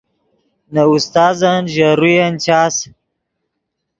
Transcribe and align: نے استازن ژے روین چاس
نے 0.73 0.83
استازن 0.93 1.61
ژے 1.73 1.89
روین 1.99 2.33
چاس 2.43 2.75